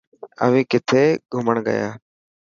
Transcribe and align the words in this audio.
اوهين 0.43 0.65
کٿي 0.71 1.03
گھمڻ 1.33 1.55
گيا. 1.67 1.87